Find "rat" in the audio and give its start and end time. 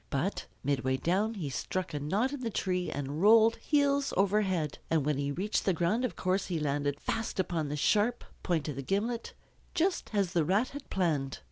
10.43-10.69